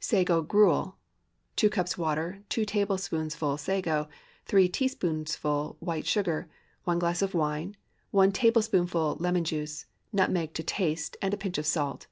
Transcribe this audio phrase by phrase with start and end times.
[0.00, 0.96] SAGO GRUEL.
[1.52, 2.42] ✠ 2 cups water.
[2.48, 4.08] 2 tablespoonfuls sago.
[4.46, 6.48] 3 teaspoonfuls white sugar.
[6.84, 7.76] 1 glass of wine.
[8.10, 9.84] 1 tablespoonful lemon juice.
[10.10, 12.06] Nutmeg to taste, and a pinch of salt.